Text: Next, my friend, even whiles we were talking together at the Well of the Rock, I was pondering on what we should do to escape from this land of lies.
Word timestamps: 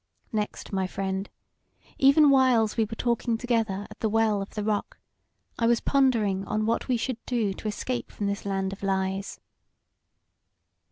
Next, 0.31 0.73
my 0.73 0.87
friend, 0.87 1.29
even 1.99 2.31
whiles 2.31 2.75
we 2.75 2.85
were 2.85 2.95
talking 2.95 3.37
together 3.37 3.85
at 3.91 3.99
the 3.99 4.09
Well 4.09 4.41
of 4.41 4.49
the 4.55 4.63
Rock, 4.63 4.97
I 5.59 5.67
was 5.67 5.79
pondering 5.79 6.43
on 6.47 6.65
what 6.65 6.87
we 6.87 6.97
should 6.97 7.23
do 7.27 7.53
to 7.53 7.67
escape 7.67 8.09
from 8.11 8.25
this 8.25 8.43
land 8.43 8.73
of 8.73 8.81
lies. 8.81 9.39